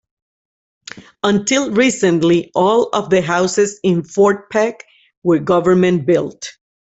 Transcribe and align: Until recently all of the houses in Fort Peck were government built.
Until 1.21 1.69
recently 1.69 2.49
all 2.55 2.89
of 2.91 3.11
the 3.11 3.21
houses 3.21 3.79
in 3.83 4.03
Fort 4.03 4.49
Peck 4.49 4.83
were 5.21 5.37
government 5.37 6.07
built. 6.07 6.49